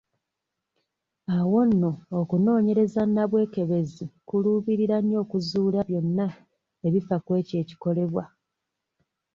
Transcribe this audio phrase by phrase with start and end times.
[1.37, 6.27] Awo nno okunooneyereza nabwekebezzi kuluubirira nnyo okuzuula byonna
[6.87, 8.23] ebifa kw'ekyo ekikolebwa.